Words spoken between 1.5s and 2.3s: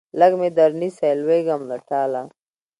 له ټاله